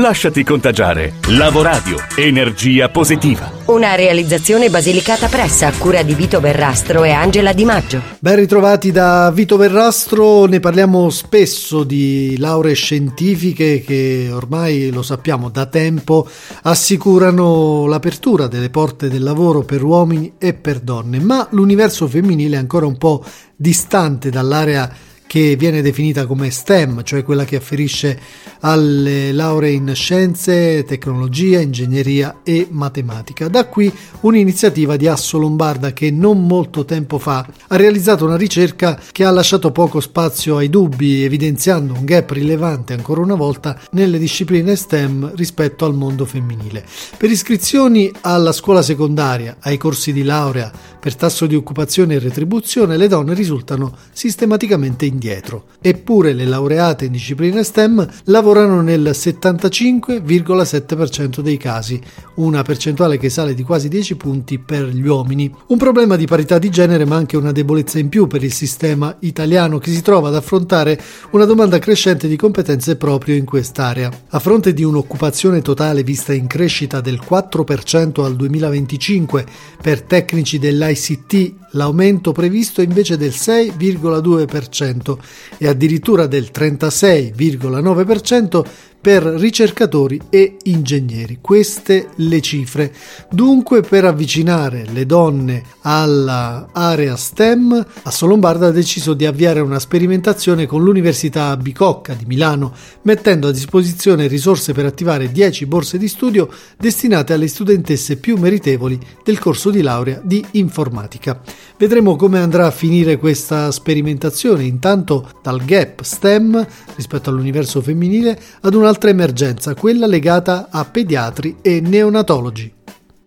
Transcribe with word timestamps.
Lasciati 0.00 0.42
contagiare. 0.44 1.16
Lavoradio, 1.28 1.98
energia 2.16 2.88
positiva. 2.88 3.52
Una 3.66 3.94
realizzazione 3.96 4.70
basilicata 4.70 5.28
pressa 5.28 5.66
a 5.66 5.72
cura 5.76 6.02
di 6.02 6.14
Vito 6.14 6.40
Verrastro 6.40 7.04
e 7.04 7.10
Angela 7.10 7.52
Di 7.52 7.66
Maggio. 7.66 8.00
Ben 8.18 8.36
ritrovati 8.36 8.92
da 8.92 9.30
Vito 9.30 9.58
Verrastro, 9.58 10.46
ne 10.46 10.58
parliamo 10.58 11.10
spesso 11.10 11.84
di 11.84 12.34
lauree 12.38 12.72
scientifiche 12.72 13.82
che 13.82 14.30
ormai 14.32 14.90
lo 14.90 15.02
sappiamo 15.02 15.50
da 15.50 15.66
tempo 15.66 16.26
assicurano 16.62 17.84
l'apertura 17.84 18.46
delle 18.46 18.70
porte 18.70 19.10
del 19.10 19.22
lavoro 19.22 19.64
per 19.64 19.82
uomini 19.82 20.32
e 20.38 20.54
per 20.54 20.80
donne, 20.80 21.20
ma 21.20 21.46
l'universo 21.50 22.08
femminile 22.08 22.56
è 22.56 22.58
ancora 22.58 22.86
un 22.86 22.96
po' 22.96 23.22
distante 23.54 24.30
dall'area 24.30 24.90
che 25.30 25.54
viene 25.54 25.80
definita 25.80 26.26
come 26.26 26.50
STEM, 26.50 27.04
cioè 27.04 27.22
quella 27.22 27.44
che 27.44 27.54
afferisce 27.54 28.18
alle 28.62 29.30
lauree 29.30 29.70
in 29.70 29.92
scienze, 29.94 30.82
tecnologia, 30.82 31.60
ingegneria 31.60 32.40
e 32.42 32.66
matematica. 32.68 33.46
Da 33.46 33.66
qui 33.66 33.94
un'iniziativa 34.22 34.96
di 34.96 35.06
Asso 35.06 35.38
Lombarda 35.38 35.92
che 35.92 36.10
non 36.10 36.44
molto 36.48 36.84
tempo 36.84 37.18
fa 37.18 37.46
ha 37.68 37.76
realizzato 37.76 38.24
una 38.24 38.36
ricerca 38.36 39.00
che 39.12 39.24
ha 39.24 39.30
lasciato 39.30 39.70
poco 39.70 40.00
spazio 40.00 40.56
ai 40.56 40.68
dubbi, 40.68 41.22
evidenziando 41.22 41.92
un 41.92 42.04
gap 42.04 42.32
rilevante 42.32 42.92
ancora 42.92 43.20
una 43.20 43.36
volta 43.36 43.78
nelle 43.92 44.18
discipline 44.18 44.74
STEM 44.74 45.36
rispetto 45.36 45.84
al 45.84 45.94
mondo 45.94 46.24
femminile. 46.24 46.84
Per 47.16 47.30
iscrizioni 47.30 48.10
alla 48.22 48.50
scuola 48.50 48.82
secondaria, 48.82 49.58
ai 49.60 49.78
corsi 49.78 50.12
di 50.12 50.24
laurea, 50.24 50.72
per 50.98 51.14
tasso 51.14 51.46
di 51.46 51.54
occupazione 51.54 52.14
e 52.14 52.18
retribuzione, 52.18 52.96
le 52.96 53.06
donne 53.06 53.32
risultano 53.32 53.96
sistematicamente 54.10 55.06
indietro. 55.20 55.64
Eppure 55.82 56.32
le 56.32 56.46
laureate 56.46 57.04
in 57.04 57.12
discipline 57.12 57.62
STEM 57.62 58.08
lavorano 58.24 58.80
nel 58.80 59.10
75,7% 59.12 61.40
dei 61.40 61.58
casi, 61.58 62.00
una 62.36 62.62
percentuale 62.62 63.18
che 63.18 63.28
sale 63.28 63.52
di 63.54 63.62
quasi 63.62 63.88
10 63.88 64.16
punti 64.16 64.58
per 64.58 64.86
gli 64.86 65.06
uomini. 65.06 65.54
Un 65.66 65.76
problema 65.76 66.16
di 66.16 66.26
parità 66.26 66.58
di 66.58 66.70
genere 66.70 67.04
ma 67.04 67.16
anche 67.16 67.36
una 67.36 67.52
debolezza 67.52 67.98
in 67.98 68.08
più 68.08 68.26
per 68.26 68.42
il 68.42 68.52
sistema 68.52 69.14
italiano 69.20 69.76
che 69.78 69.90
si 69.90 70.00
trova 70.00 70.28
ad 70.28 70.36
affrontare 70.36 70.98
una 71.32 71.44
domanda 71.44 71.78
crescente 71.78 72.26
di 72.26 72.36
competenze 72.36 72.96
proprio 72.96 73.34
in 73.34 73.44
quest'area. 73.44 74.10
A 74.30 74.38
fronte 74.38 74.72
di 74.72 74.82
un'occupazione 74.82 75.60
totale 75.60 76.02
vista 76.02 76.32
in 76.32 76.46
crescita 76.46 77.02
del 77.02 77.20
4% 77.22 78.24
al 78.24 78.36
2025 78.36 79.44
per 79.82 80.00
tecnici 80.02 80.58
dell'ICT, 80.58 81.52
l'aumento 81.72 82.32
previsto 82.32 82.80
è 82.80 82.84
invece 82.84 83.16
del 83.16 83.30
6,2% 83.30 85.16
e 85.58 85.68
addirittura 85.68 86.26
del 86.26 86.50
36,9% 86.52 88.64
per 89.00 89.22
ricercatori 89.22 90.20
e 90.28 90.56
ingegneri. 90.64 91.38
Queste 91.40 92.08
le 92.16 92.40
cifre. 92.40 92.92
Dunque, 93.30 93.80
per 93.80 94.04
avvicinare 94.04 94.84
le 94.92 95.06
donne 95.06 95.62
all'area 95.82 97.16
STEM, 97.16 97.86
Assolombarda 98.02 98.66
ha 98.66 98.70
deciso 98.70 99.14
di 99.14 99.24
avviare 99.24 99.60
una 99.60 99.78
sperimentazione 99.78 100.66
con 100.66 100.82
l'Università 100.82 101.56
Bicocca 101.56 102.12
di 102.12 102.26
Milano, 102.26 102.74
mettendo 103.02 103.48
a 103.48 103.52
disposizione 103.52 104.26
risorse 104.26 104.74
per 104.74 104.84
attivare 104.84 105.32
10 105.32 105.66
borse 105.66 105.96
di 105.96 106.08
studio 106.08 106.48
destinate 106.76 107.32
alle 107.32 107.48
studentesse 107.48 108.16
più 108.16 108.36
meritevoli 108.36 108.98
del 109.24 109.38
corso 109.38 109.70
di 109.70 109.80
laurea 109.80 110.20
di 110.22 110.44
informatica. 110.52 111.40
Vedremo 111.78 112.16
come 112.16 112.38
andrà 112.38 112.66
a 112.66 112.70
finire 112.70 113.16
questa 113.16 113.70
sperimentazione, 113.70 114.64
intanto 114.64 115.30
dal 115.42 115.64
gap 115.64 116.02
STEM 116.02 116.66
rispetto 116.94 117.30
all'universo 117.30 117.80
femminile 117.80 118.38
ad 118.60 118.74
una 118.74 118.89
un'altra 118.90 119.10
emergenza, 119.10 119.74
quella 119.74 120.08
legata 120.08 120.66
a 120.68 120.84
pediatri 120.84 121.58
e 121.62 121.80
neonatologi. 121.80 122.72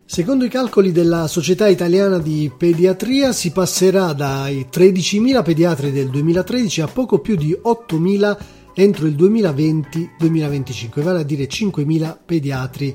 Secondo 0.03 0.43
i 0.43 0.49
calcoli 0.49 0.91
della 0.91 1.27
Società 1.27 1.69
Italiana 1.69 2.17
di 2.17 2.51
Pediatria 2.55 3.31
si 3.31 3.51
passerà 3.51 4.11
dai 4.11 4.67
13.000 4.69 5.41
pediatri 5.41 5.93
del 5.93 6.09
2013 6.09 6.81
a 6.81 6.87
poco 6.87 7.19
più 7.19 7.37
di 7.37 7.57
8.000 7.63 8.37
entro 8.75 9.07
il 9.07 9.15
2020-2025, 9.15 11.01
vale 11.01 11.21
a 11.21 11.23
dire 11.23 11.47
5.000 11.47 12.17
pediatri 12.25 12.93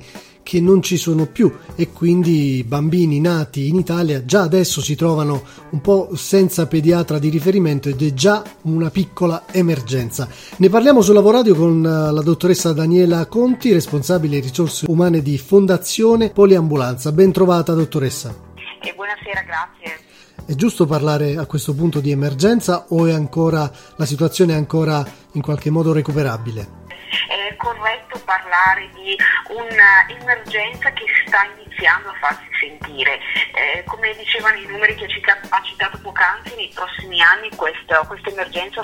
che 0.49 0.63
non 0.63 0.81
ci 0.81 0.97
sono 0.97 1.27
più 1.27 1.55
e 1.75 1.93
quindi 1.93 2.57
i 2.57 2.65
bambini 2.65 3.21
nati 3.21 3.69
in 3.69 3.77
Italia 3.77 4.25
già 4.25 4.41
adesso 4.41 4.81
si 4.81 4.97
trovano 4.97 5.43
un 5.73 5.83
po' 5.83 6.09
senza 6.15 6.67
pediatra 6.67 7.19
di 7.19 7.29
riferimento 7.29 7.91
ed 7.91 8.01
è 8.01 8.15
già 8.15 8.43
una 8.63 8.89
piccola 8.89 9.45
emergenza. 9.53 10.27
Ne 10.57 10.71
parliamo 10.71 11.03
su 11.03 11.13
Lavoradio 11.13 11.55
con 11.55 11.85
eh, 11.85 12.13
la 12.13 12.23
dottoressa 12.23 12.73
Daniela 12.73 13.27
Conti, 13.27 13.75
responsabile 13.75 14.41
risorse 14.41 14.87
umane 14.89 15.21
di 15.21 15.37
Fondazione 15.37 16.31
Poliambulanza. 16.31 17.13
Ben 17.13 17.31
trovata 17.31 17.75
dottoressa. 17.75 18.35
E 18.81 18.95
buonasera, 18.97 19.43
grazie. 19.43 20.01
È 20.47 20.55
giusto 20.55 20.87
parlare 20.87 21.37
a 21.37 21.45
questo 21.45 21.75
punto 21.75 22.01
di 22.01 22.11
emergenza 22.11 22.87
o 22.89 23.05
è 23.05 23.13
ancora 23.13 23.71
la 23.97 24.07
situazione 24.07 24.55
è 24.55 24.57
ancora 24.57 25.07
in 25.33 25.43
qualche 25.43 25.69
modo 25.69 25.93
recuperabile? 25.93 26.87
È 27.29 27.55
corretto 27.57 28.21
parlare 28.25 28.89
di 28.95 29.17
un'emergenza 29.49 30.91
che 30.93 31.05
sta 31.27 31.47
iniziando 31.57 32.11
a 32.11 32.15
farsi 32.21 32.47
sentire. 32.61 33.19
Eh, 33.55 33.85
come 33.85 34.15
dicevano 34.17 34.57
i 34.57 34.67
numeri 34.67 34.95
che 34.95 35.05
ha 35.05 35.63
citato 35.63 35.99
poc'anzi, 36.03 36.55
nei 36.57 36.71
prossimi 36.75 37.21
anni 37.23 37.49
questa, 37.55 38.07
emergenza 38.27 38.83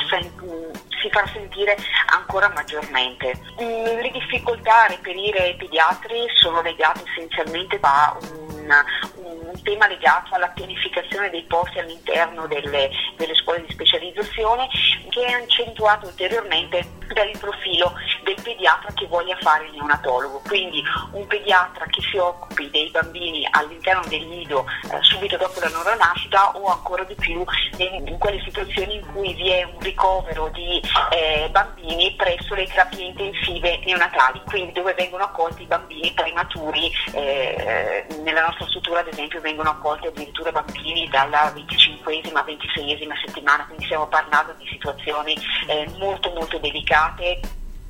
si 1.05 1.11
farà 1.11 1.27
sentire 1.33 1.77
ancora 2.07 2.49
maggiormente. 2.49 3.39
Mm, 3.61 4.01
le 4.01 4.11
difficoltà 4.11 4.85
a 4.85 4.87
reperire 4.89 5.55
pediatri 5.59 6.27
sono 6.41 6.62
legate 6.62 7.03
essenzialmente 7.06 7.79
a 7.81 8.17
un, 8.21 8.85
un 9.17 9.62
tema 9.62 9.87
legato 9.87 10.35
alla 10.35 10.49
pianificazione 10.49 11.31
dei 11.31 11.43
posti 11.43 11.79
all'interno 11.79 12.47
delle, 12.47 12.91
delle 13.17 13.35
scuole 13.35 13.65
di 13.67 13.73
specializzazione 13.73 14.69
che 15.11 15.25
è 15.25 15.33
accentuato 15.33 16.06
ulteriormente 16.06 16.85
dal 17.12 17.31
profilo 17.39 17.93
del 18.25 18.41
pediatra 18.43 18.93
che 18.95 19.07
voglia 19.07 19.37
fare 19.41 19.67
il 19.67 19.73
neonatologo, 19.75 20.43
quindi 20.47 20.83
un 21.12 21.27
pediatra 21.27 21.87
che 21.87 22.01
si 22.11 22.17
occupi 22.17 22.69
dei 22.71 22.91
bambini 22.91 23.47
all'interno 23.51 24.03
del 24.09 24.27
nido 24.27 24.65
eh, 24.91 24.99
subito 25.03 25.37
dopo 25.37 25.61
la 25.61 25.69
loro 25.69 25.95
nascita 25.95 26.57
o 26.57 26.67
ancora 26.67 27.05
di 27.05 27.15
più 27.15 27.45
in, 27.77 28.07
in, 28.09 28.19
quelle 28.19 28.41
situazioni 28.43 28.97
in 28.97 29.12
cui 29.12 29.35
vi 29.35 29.51
è 29.51 29.62
un 29.62 29.79
ricovero 29.81 30.49
di 30.49 30.81
eh, 31.12 31.49
bambini 31.51 32.15
presso 32.17 32.55
le 32.55 32.67
terapie 32.67 33.05
intensive 33.05 33.81
neonatali, 33.85 34.43
quindi 34.47 34.73
dove 34.73 34.95
vengono 34.95 35.25
accolti 35.25 35.62
i 35.62 35.67
bambini 35.67 36.12
prematuri, 36.12 36.91
eh, 37.12 38.06
nella 38.23 38.47
nostra 38.47 38.67
struttura 38.67 39.01
ad 39.01 39.09
esempio 39.09 39.41
vengono 39.41 39.71
accolti 39.71 40.06
addirittura 40.06 40.51
bambini 40.51 41.09
dalla 41.09 41.53
25esima 41.55 42.45
26esima 42.45 43.15
settimana, 43.25 43.67
quindi 43.67 43.85
stiamo 43.85 44.06
parlando 44.06 44.55
di 44.59 44.67
situazioni 44.67 45.37
eh, 45.67 45.89
molto 45.99 46.31
molto 46.31 46.59
delicate 46.59 47.41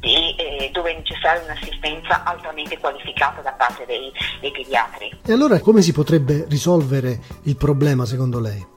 e 0.04 0.34
eh, 0.36 0.70
dove 0.70 0.92
è 0.92 0.96
necessaria 0.96 1.42
un'assistenza 1.42 2.22
altamente 2.24 2.78
qualificata 2.78 3.40
da 3.40 3.52
parte 3.52 3.86
dei, 3.86 4.12
dei 4.40 4.52
pediatri. 4.52 5.10
E 5.26 5.32
allora 5.32 5.58
come 5.60 5.80
si 5.80 5.92
potrebbe 5.92 6.44
risolvere 6.48 7.18
il 7.44 7.56
problema 7.56 8.04
secondo 8.04 8.38
lei? 8.38 8.72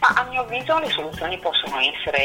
Ma 0.00 0.08
a 0.08 0.24
mio 0.28 0.42
avviso 0.42 0.78
le 0.78 0.90
soluzioni 0.90 1.38
possono 1.38 1.78
essere 1.80 2.20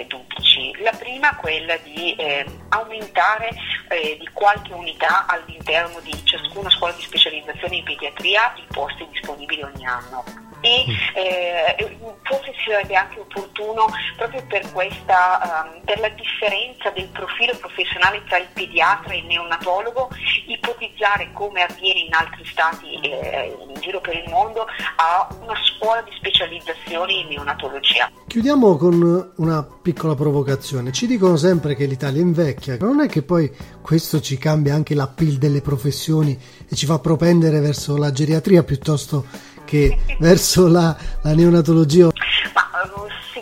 eh, 0.00 0.06
duplici. 0.08 0.74
La 0.82 0.92
prima 0.98 1.30
è 1.30 1.36
quella 1.36 1.76
di 1.76 2.12
eh, 2.16 2.44
aumentare 2.70 3.50
eh, 3.88 4.16
di 4.18 4.28
qualche 4.32 4.72
unità 4.72 5.26
all'interno 5.26 6.00
di 6.00 6.12
ciascuna 6.24 6.68
scuola 6.70 6.92
di 6.94 7.02
specializzazione 7.02 7.76
in 7.76 7.84
pediatria 7.84 8.52
i 8.56 8.64
posti 8.72 9.06
disponibili 9.12 9.62
ogni 9.62 9.86
anno 9.86 10.24
e 10.64 10.86
eh, 11.14 11.98
forse 12.22 12.54
sarebbe 12.64 12.94
anche 12.94 13.20
opportuno 13.20 13.86
proprio 14.16 14.42
per 14.48 14.72
questa 14.72 15.66
um, 15.66 15.80
per 15.84 16.00
la 16.00 16.08
differenza 16.08 16.88
del 16.90 17.08
profilo 17.08 17.54
professionale 17.58 18.22
tra 18.26 18.38
il 18.38 18.48
pediatra 18.52 19.12
e 19.12 19.18
il 19.18 19.26
neonatologo 19.26 20.08
ipotizzare 20.46 21.30
come 21.32 21.62
avviene 21.62 22.00
in 22.00 22.14
altri 22.14 22.44
stati 22.46 22.98
eh, 23.00 23.56
in 23.68 23.80
giro 23.80 24.00
per 24.00 24.14
il 24.14 24.30
mondo 24.30 24.66
a 24.96 25.28
una 25.42 25.54
scuola 25.76 26.00
di 26.02 26.10
specializzazione 26.16 27.12
in 27.12 27.28
neonatologia. 27.28 28.10
Chiudiamo 28.26 28.76
con 28.76 29.32
una 29.36 29.62
piccola 29.82 30.14
provocazione. 30.14 30.92
Ci 30.92 31.06
dicono 31.06 31.36
sempre 31.36 31.74
che 31.74 31.84
l'Italia 31.84 32.22
invecchia, 32.22 32.76
ma 32.80 32.86
non 32.86 33.00
è 33.02 33.08
che 33.08 33.22
poi 33.22 33.50
questo 33.82 34.20
ci 34.20 34.38
cambia 34.38 34.74
anche 34.74 34.94
l'appeal 34.94 35.34
delle 35.34 35.60
professioni 35.60 36.38
e 36.68 36.74
ci 36.74 36.86
fa 36.86 36.98
propendere 36.98 37.60
verso 37.60 37.96
la 37.96 38.10
geriatria 38.10 38.62
piuttosto 38.62 39.26
che 39.64 39.98
verso 40.18 40.68
la, 40.68 40.96
la 41.22 41.34
neonatologia? 41.34 42.10
Ma 42.54 42.70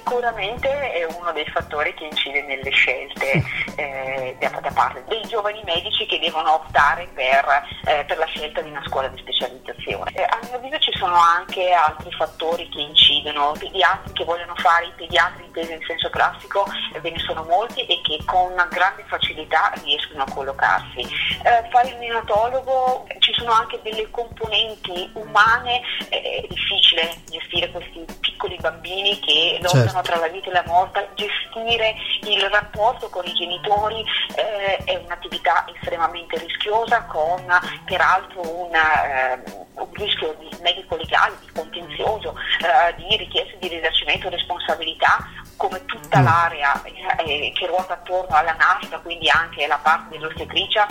sicuramente 0.03 0.69
è 0.69 1.05
uno 1.05 1.31
dei 1.33 1.47
fattori 1.47 1.95
che 1.95 2.05
incide 2.05 2.43
nelle 2.43 2.71
scelte 2.71 3.43
eh, 3.77 4.37
da, 4.41 4.49
da, 4.61 4.71
parte 4.73 5.05
dei 5.07 5.23
giovani 5.29 5.63
medici 5.65 6.07
che 6.07 6.19
devono 6.19 6.55
optare 6.55 7.09
per, 7.15 7.45
eh, 7.87 8.05
per 8.05 8.19
la 8.19 8.27
scelta 8.27 8.61
di 8.61 8.71
una 8.71 8.83
scuola 8.87 9.07
di 9.09 9.19
specializzazione. 9.19 10.11
Eh, 10.15 10.23
a 10.23 10.39
mio 10.43 10.57
avviso 10.57 10.79
ci 10.79 10.93
sono 10.99 11.15
anche 11.15 11.71
altri 11.71 12.11
fattori 12.13 12.69
che 12.69 12.81
incidono, 12.81 13.55
pediatri 13.57 14.13
che 14.13 14.25
vogliono 14.25 14.55
fare 14.57 14.87
i 14.87 14.93
pediatri 14.97 15.45
intesi 15.45 15.73
in 15.73 15.85
senso 15.87 16.11
classico, 16.11 16.67
ve 17.01 17.11
ne 17.11 17.19
sono 17.21 17.45
molti 17.45 17.87
e 17.87 18.01
che 18.03 18.19
con 18.27 18.55
grande 18.71 19.05
facilità 19.07 19.73
riescono 19.85 20.25
a 20.25 20.33
collocarsi. 20.33 21.01
Eh, 21.01 21.69
fare 21.71 21.89
il 21.89 21.97
neonatologo 21.99 23.07
ci 23.21 23.33
sono 23.35 23.53
anche 23.53 23.79
delle 23.83 24.11
componenti 24.11 25.11
umane, 25.15 25.81
è 26.09 26.45
difficile 26.49 27.15
gestire 27.31 27.71
questi 27.71 28.05
piccoli 28.21 28.57
bambini 28.61 29.19
che 29.21 29.59
lottano 29.63 29.92
certo 29.93 30.01
tra 30.01 30.17
la 30.17 30.29
vita 30.29 30.49
e 30.49 30.53
la 30.53 30.65
morte, 30.67 31.11
gestire 31.15 31.95
il 32.23 32.41
rapporto 32.51 33.09
con 33.11 33.25
i 33.27 33.35
genitori 33.35 34.03
eh, 34.35 34.77
è 34.85 34.97
un'attività 34.97 35.67
estremamente 35.75 36.39
rischiosa 36.39 37.03
con 37.05 37.45
peraltro 37.85 38.41
un, 38.41 38.75
eh, 38.75 39.43
un 39.75 39.93
rischio 39.93 40.35
di 40.39 40.49
medico-legale, 40.63 41.37
di 41.41 41.51
contenzioso, 41.53 42.35
eh, 42.61 42.95
di 42.97 43.17
richiesta 43.17 43.57
di 43.59 43.69
risarcimento 43.69 44.29
di 44.29 44.37
responsabilità 44.37 45.19
come 45.57 45.85
tutta 45.85 46.21
mm. 46.21 46.25
l'area 46.25 46.83
eh, 46.83 47.53
che 47.55 47.67
ruota 47.67 47.95
attorno 47.95 48.35
alla 48.35 48.55
nascita, 48.55 48.99
quindi 48.99 49.29
anche 49.29 49.67
la 49.67 49.79
parte 49.79 50.17
dell'ostetricia 50.17 50.87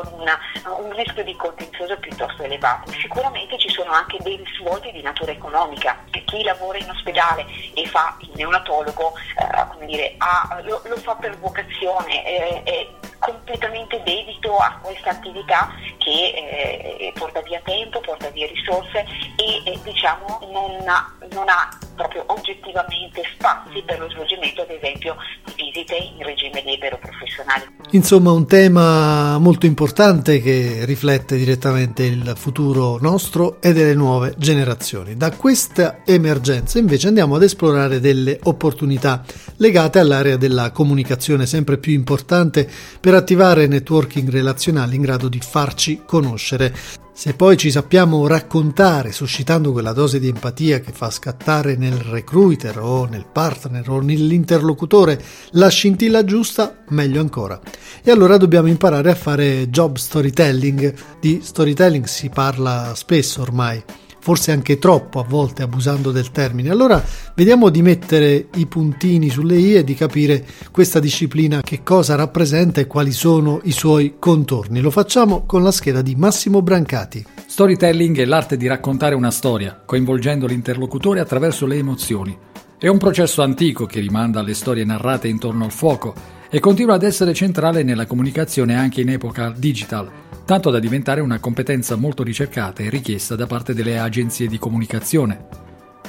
con 0.00 0.20
una, 0.20 0.38
un 0.78 0.92
rischio 0.94 1.24
di 1.24 1.34
contenzioso 1.36 1.96
piuttosto 1.98 2.42
elevato. 2.42 2.90
Sicuramente 2.92 3.58
ci 3.58 3.70
sono 3.70 3.92
anche 3.92 4.18
dei 4.20 4.36
risvolti 4.36 4.92
di 4.92 5.00
natura 5.02 5.32
economica. 5.32 6.04
Chi 6.24 6.42
lavora 6.42 6.78
in 6.78 6.90
ospedale 6.90 7.46
e 7.74 7.86
fa 7.86 8.16
il 8.20 8.30
neonatologo 8.34 9.14
eh, 9.38 9.86
dire, 9.86 10.14
ha, 10.18 10.60
lo, 10.62 10.82
lo, 10.84 10.96
fa 10.96 11.14
per 11.14 11.38
vocazione, 11.38 12.26
eh, 12.26 12.62
è 12.64 12.86
completamente 13.18 14.02
dedito 14.02 14.56
a 14.56 14.78
questa 14.82 15.10
attività 15.10 15.72
che 15.98 16.10
eh, 16.10 17.12
porta 17.14 17.40
via 17.40 17.60
tempo, 17.64 18.00
porta 18.00 18.28
via 18.30 18.46
risorse 18.46 19.06
e 19.36 19.80
diciamo, 19.82 20.40
non, 20.50 20.88
ha, 20.88 21.12
non 21.30 21.48
ha 21.48 21.68
proprio 21.96 22.24
oggettivamente 22.28 23.22
spazi 23.34 23.82
per 23.84 23.98
lo 23.98 24.08
svolgimento 24.10 24.62
ad 24.62 24.70
esempio 24.70 25.16
di 25.56 25.72
visite 25.76 25.96
in 25.96 26.22
regime 26.22 26.62
libero 26.64 26.98
professionale. 26.98 27.72
Insomma 27.90 28.30
un 28.32 28.46
tema 28.46 29.38
molto 29.38 29.66
importante 29.66 30.40
che 30.40 30.84
riflette 30.84 31.36
direttamente 31.36 32.04
il 32.04 32.34
futuro 32.36 32.98
nostro 33.00 33.60
e 33.60 33.72
delle 33.72 33.94
nuove 33.94 34.34
generazioni. 34.36 35.16
Da 35.16 35.30
questa 35.32 36.02
emergenza 36.04 36.78
invece 36.78 37.08
andiamo 37.08 37.36
ad 37.36 37.42
esplorare 37.42 38.00
delle 38.00 38.38
opportunità 38.44 39.24
legate 39.56 39.98
all'area 39.98 40.36
della 40.36 40.70
comunicazione 40.70 41.46
sempre 41.46 41.78
più 41.78 41.92
importante 41.92 42.68
per 43.00 43.14
attivare 43.14 43.66
networking 43.66 44.28
relazionali 44.30 44.96
in 44.96 45.02
grado 45.02 45.28
di 45.28 45.40
farci 45.40 46.02
conoscere. 46.04 47.05
Se 47.18 47.32
poi 47.32 47.56
ci 47.56 47.70
sappiamo 47.70 48.26
raccontare, 48.26 49.10
suscitando 49.10 49.72
quella 49.72 49.94
dose 49.94 50.20
di 50.20 50.28
empatia 50.28 50.80
che 50.80 50.92
fa 50.92 51.08
scattare 51.08 51.74
nel 51.74 51.94
recruiter 51.94 52.78
o 52.78 53.06
nel 53.06 53.24
partner 53.24 53.88
o 53.88 54.00
nell'interlocutore 54.00 55.18
la 55.52 55.68
scintilla 55.68 56.24
giusta, 56.24 56.84
meglio 56.90 57.22
ancora. 57.22 57.58
E 58.02 58.10
allora 58.10 58.36
dobbiamo 58.36 58.68
imparare 58.68 59.10
a 59.10 59.14
fare 59.14 59.70
job 59.70 59.96
storytelling. 59.96 60.94
Di 61.18 61.40
storytelling 61.42 62.04
si 62.04 62.28
parla 62.28 62.92
spesso 62.94 63.40
ormai 63.40 63.82
forse 64.26 64.50
anche 64.50 64.80
troppo 64.80 65.20
a 65.20 65.22
volte 65.22 65.62
abusando 65.62 66.10
del 66.10 66.32
termine. 66.32 66.70
Allora 66.70 67.00
vediamo 67.36 67.68
di 67.68 67.80
mettere 67.80 68.48
i 68.56 68.66
puntini 68.66 69.28
sulle 69.28 69.56
i 69.56 69.74
e 69.74 69.84
di 69.84 69.94
capire 69.94 70.44
questa 70.72 70.98
disciplina 70.98 71.60
che 71.60 71.84
cosa 71.84 72.16
rappresenta 72.16 72.80
e 72.80 72.88
quali 72.88 73.12
sono 73.12 73.60
i 73.62 73.70
suoi 73.70 74.16
contorni. 74.18 74.80
Lo 74.80 74.90
facciamo 74.90 75.44
con 75.46 75.62
la 75.62 75.70
scheda 75.70 76.02
di 76.02 76.16
Massimo 76.16 76.60
Brancati. 76.60 77.24
Storytelling 77.46 78.18
è 78.18 78.24
l'arte 78.24 78.56
di 78.56 78.66
raccontare 78.66 79.14
una 79.14 79.30
storia, 79.30 79.80
coinvolgendo 79.86 80.48
l'interlocutore 80.48 81.20
attraverso 81.20 81.64
le 81.64 81.76
emozioni. 81.76 82.36
È 82.76 82.88
un 82.88 82.98
processo 82.98 83.42
antico 83.42 83.86
che 83.86 84.00
rimanda 84.00 84.40
alle 84.40 84.54
storie 84.54 84.84
narrate 84.84 85.28
intorno 85.28 85.66
al 85.66 85.70
fuoco 85.70 86.12
e 86.50 86.58
continua 86.58 86.96
ad 86.96 87.04
essere 87.04 87.32
centrale 87.32 87.84
nella 87.84 88.06
comunicazione 88.06 88.74
anche 88.74 89.02
in 89.02 89.10
epoca 89.10 89.54
digital 89.56 90.25
tanto 90.46 90.70
da 90.70 90.78
diventare 90.78 91.20
una 91.20 91.40
competenza 91.40 91.96
molto 91.96 92.22
ricercata 92.22 92.80
e 92.82 92.88
richiesta 92.88 93.34
da 93.34 93.46
parte 93.46 93.74
delle 93.74 93.98
agenzie 93.98 94.46
di 94.46 94.58
comunicazione. 94.58 95.48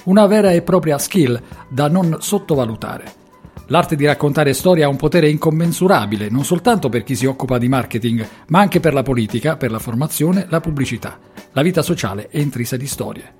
Una 0.04 0.28
vera 0.28 0.52
e 0.52 0.62
propria 0.62 1.00
skill 1.00 1.42
da 1.68 1.90
non 1.90 2.18
sottovalutare. 2.20 3.26
L'arte 3.70 3.96
di 3.96 4.06
raccontare 4.06 4.54
storie 4.54 4.84
ha 4.84 4.90
un 4.90 4.96
potere 4.96 5.28
incommensurabile 5.28 6.30
non 6.30 6.46
soltanto 6.46 6.88
per 6.88 7.04
chi 7.04 7.16
si 7.16 7.26
occupa 7.26 7.58
di 7.58 7.68
marketing, 7.68 8.26
ma 8.50 8.60
anche 8.60 8.80
per 8.80 8.94
la 8.94 9.02
politica, 9.02 9.58
per 9.58 9.72
la 9.72 9.80
formazione, 9.80 10.46
la 10.50 10.62
pubblicità. 10.62 11.18
La 11.54 11.64
vita 11.64 11.82
sociale 11.82 12.28
è 12.30 12.38
intrisa 12.38 12.78
di 12.78 12.88
storie. 12.88 13.34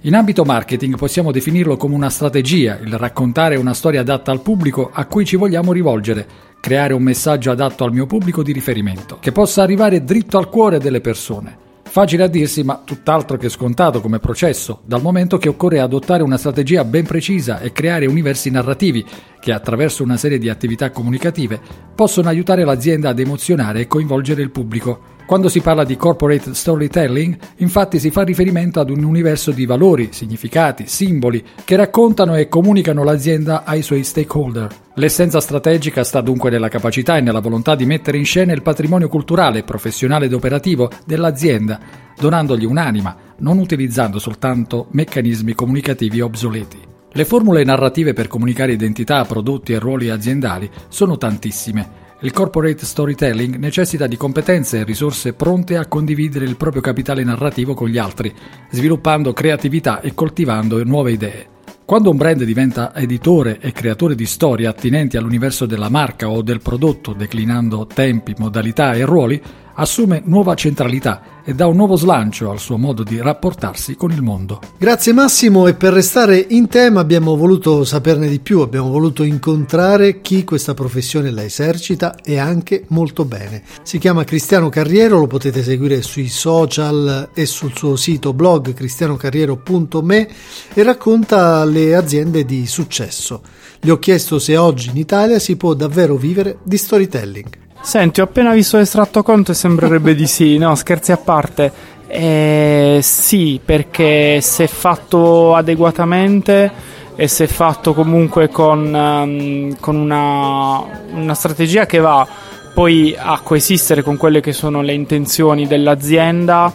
In 0.00 0.16
ambito 0.16 0.44
marketing 0.44 0.96
possiamo 0.96 1.30
definirlo 1.30 1.76
come 1.76 1.94
una 1.94 2.10
strategia, 2.10 2.76
il 2.78 2.98
raccontare 2.98 3.54
una 3.54 3.72
storia 3.72 4.00
adatta 4.00 4.32
al 4.32 4.42
pubblico 4.42 4.90
a 4.92 5.06
cui 5.06 5.24
ci 5.24 5.36
vogliamo 5.36 5.72
rivolgere, 5.72 6.26
creare 6.64 6.94
un 6.94 7.02
messaggio 7.02 7.50
adatto 7.50 7.84
al 7.84 7.92
mio 7.92 8.06
pubblico 8.06 8.42
di 8.42 8.50
riferimento, 8.50 9.18
che 9.20 9.32
possa 9.32 9.60
arrivare 9.60 10.02
dritto 10.02 10.38
al 10.38 10.48
cuore 10.48 10.78
delle 10.78 11.02
persone. 11.02 11.58
Facile 11.82 12.22
a 12.22 12.26
dirsi, 12.26 12.62
ma 12.62 12.80
tutt'altro 12.82 13.36
che 13.36 13.50
scontato 13.50 14.00
come 14.00 14.18
processo, 14.18 14.80
dal 14.86 15.02
momento 15.02 15.36
che 15.36 15.50
occorre 15.50 15.80
adottare 15.80 16.22
una 16.22 16.38
strategia 16.38 16.82
ben 16.86 17.04
precisa 17.04 17.60
e 17.60 17.70
creare 17.72 18.06
universi 18.06 18.48
narrativi 18.48 19.04
che, 19.40 19.52
attraverso 19.52 20.02
una 20.02 20.16
serie 20.16 20.38
di 20.38 20.48
attività 20.48 20.90
comunicative, 20.90 21.60
possono 21.94 22.30
aiutare 22.30 22.64
l'azienda 22.64 23.10
ad 23.10 23.18
emozionare 23.18 23.80
e 23.80 23.86
coinvolgere 23.86 24.40
il 24.40 24.50
pubblico. 24.50 25.13
Quando 25.26 25.48
si 25.48 25.62
parla 25.62 25.84
di 25.84 25.96
corporate 25.96 26.52
storytelling, 26.52 27.38
infatti 27.56 27.98
si 27.98 28.10
fa 28.10 28.22
riferimento 28.22 28.78
ad 28.78 28.90
un 28.90 29.02
universo 29.02 29.52
di 29.52 29.64
valori, 29.64 30.10
significati, 30.12 30.86
simboli 30.86 31.42
che 31.64 31.76
raccontano 31.76 32.36
e 32.36 32.46
comunicano 32.46 33.02
l'azienda 33.02 33.64
ai 33.64 33.80
suoi 33.80 34.04
stakeholder. 34.04 34.68
L'essenza 34.96 35.40
strategica 35.40 36.04
sta 36.04 36.20
dunque 36.20 36.50
nella 36.50 36.68
capacità 36.68 37.16
e 37.16 37.22
nella 37.22 37.40
volontà 37.40 37.74
di 37.74 37.86
mettere 37.86 38.18
in 38.18 38.26
scena 38.26 38.52
il 38.52 38.60
patrimonio 38.60 39.08
culturale, 39.08 39.62
professionale 39.62 40.26
ed 40.26 40.34
operativo 40.34 40.90
dell'azienda, 41.06 41.80
donandogli 42.18 42.66
un'anima, 42.66 43.16
non 43.38 43.56
utilizzando 43.56 44.18
soltanto 44.18 44.88
meccanismi 44.90 45.54
comunicativi 45.54 46.20
obsoleti. 46.20 46.78
Le 47.10 47.24
formule 47.24 47.64
narrative 47.64 48.12
per 48.12 48.28
comunicare 48.28 48.72
identità, 48.72 49.24
prodotti 49.24 49.72
e 49.72 49.78
ruoli 49.78 50.10
aziendali 50.10 50.68
sono 50.88 51.16
tantissime 51.16 52.02
il 52.24 52.32
corporate 52.32 52.86
storytelling 52.86 53.56
necessita 53.56 54.06
di 54.06 54.16
competenze 54.16 54.78
e 54.78 54.84
risorse 54.84 55.34
pronte 55.34 55.76
a 55.76 55.84
condividere 55.84 56.46
il 56.46 56.56
proprio 56.56 56.80
capitale 56.80 57.22
narrativo 57.22 57.74
con 57.74 57.88
gli 57.88 57.98
altri, 57.98 58.34
sviluppando 58.70 59.34
creatività 59.34 60.00
e 60.00 60.14
coltivando 60.14 60.82
nuove 60.84 61.12
idee. 61.12 61.48
Quando 61.84 62.08
un 62.08 62.16
brand 62.16 62.42
diventa 62.44 62.94
editore 62.94 63.58
e 63.60 63.72
creatore 63.72 64.14
di 64.14 64.24
storie 64.24 64.66
attinenti 64.66 65.18
all'universo 65.18 65.66
della 65.66 65.90
marca 65.90 66.30
o 66.30 66.40
del 66.40 66.62
prodotto, 66.62 67.12
declinando 67.12 67.86
tempi, 67.86 68.34
modalità 68.38 68.94
e 68.94 69.04
ruoli, 69.04 69.42
assume 69.74 70.22
nuova 70.24 70.54
centralità 70.54 71.34
e 71.44 71.54
dà 71.54 71.66
un 71.66 71.76
nuovo 71.76 71.96
slancio 71.96 72.50
al 72.50 72.58
suo 72.58 72.78
modo 72.78 73.02
di 73.02 73.20
rapportarsi 73.20 73.96
con 73.96 74.10
il 74.10 74.22
mondo. 74.22 74.60
Grazie 74.78 75.12
Massimo 75.12 75.66
e 75.66 75.74
per 75.74 75.92
restare 75.92 76.44
in 76.48 76.68
tema 76.68 77.00
abbiamo 77.00 77.36
voluto 77.36 77.84
saperne 77.84 78.28
di 78.28 78.40
più, 78.40 78.60
abbiamo 78.60 78.88
voluto 78.88 79.22
incontrare 79.22 80.22
chi 80.22 80.44
questa 80.44 80.72
professione 80.72 81.30
la 81.30 81.44
esercita 81.44 82.16
e 82.24 82.38
anche 82.38 82.84
molto 82.88 83.24
bene. 83.24 83.62
Si 83.82 83.98
chiama 83.98 84.24
Cristiano 84.24 84.70
Carriero, 84.70 85.18
lo 85.18 85.26
potete 85.26 85.62
seguire 85.62 86.00
sui 86.00 86.28
social 86.28 87.30
e 87.34 87.44
sul 87.44 87.76
suo 87.76 87.96
sito 87.96 88.32
blog 88.32 88.72
cristianocarriero.me 88.72 90.28
e 90.72 90.82
racconta 90.82 91.64
le 91.64 91.94
aziende 91.94 92.44
di 92.44 92.66
successo. 92.66 93.42
Gli 93.80 93.90
ho 93.90 93.98
chiesto 93.98 94.38
se 94.38 94.56
oggi 94.56 94.88
in 94.88 94.96
Italia 94.96 95.38
si 95.38 95.56
può 95.56 95.74
davvero 95.74 96.16
vivere 96.16 96.58
di 96.62 96.78
storytelling. 96.78 97.63
Senti, 97.84 98.22
ho 98.22 98.24
appena 98.24 98.54
visto 98.54 98.78
l'estratto 98.78 99.22
conto 99.22 99.52
e 99.52 99.54
sembrerebbe 99.54 100.14
di 100.14 100.26
sì, 100.26 100.56
no, 100.56 100.74
scherzi 100.74 101.12
a 101.12 101.18
parte. 101.18 101.70
Eh, 102.08 103.00
sì, 103.02 103.60
perché 103.62 104.40
se 104.40 104.66
fatto 104.66 105.54
adeguatamente 105.54 106.72
e 107.14 107.28
se 107.28 107.46
fatto 107.46 107.92
comunque 107.92 108.48
con, 108.48 108.92
um, 108.92 109.76
con 109.78 109.96
una, 109.96 110.82
una 111.12 111.34
strategia 111.34 111.84
che 111.84 111.98
va 111.98 112.26
poi 112.72 113.14
a 113.16 113.38
coesistere 113.40 114.02
con 114.02 114.16
quelle 114.16 114.40
che 114.40 114.52
sono 114.52 114.80
le 114.80 114.94
intenzioni 114.94 115.66
dell'azienda, 115.66 116.72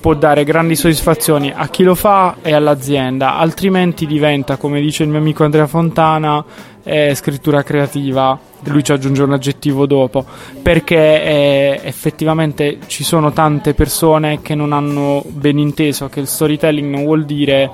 può 0.00 0.14
dare 0.14 0.44
grandi 0.44 0.74
soddisfazioni 0.74 1.52
a 1.54 1.68
chi 1.68 1.82
lo 1.82 1.94
fa 1.94 2.36
e 2.42 2.52
all'azienda, 2.52 3.36
altrimenti 3.36 4.06
diventa, 4.06 4.56
come 4.56 4.80
dice 4.80 5.02
il 5.02 5.10
mio 5.10 5.18
amico 5.18 5.44
Andrea 5.44 5.66
Fontana, 5.66 6.42
eh, 6.82 7.14
scrittura 7.14 7.62
creativa. 7.62 8.38
Lui 8.64 8.82
ci 8.82 8.92
aggiunge 8.92 9.22
un 9.22 9.32
aggettivo 9.32 9.86
dopo 9.86 10.24
perché 10.62 10.96
eh, 10.96 11.80
effettivamente 11.82 12.78
ci 12.86 13.04
sono 13.04 13.32
tante 13.32 13.72
persone 13.72 14.42
che 14.42 14.54
non 14.54 14.72
hanno 14.72 15.22
ben 15.26 15.58
inteso 15.58 16.08
che 16.08 16.20
il 16.20 16.26
storytelling 16.26 16.94
non 16.94 17.04
vuol 17.04 17.24
dire 17.24 17.70